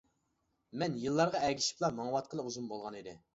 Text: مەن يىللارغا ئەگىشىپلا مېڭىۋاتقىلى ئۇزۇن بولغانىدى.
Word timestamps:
مەن 0.83 0.95
يىللارغا 1.01 1.41
ئەگىشىپلا 1.49 1.91
مېڭىۋاتقىلى 1.99 2.47
ئۇزۇن 2.47 2.73
بولغانىدى. 2.73 3.15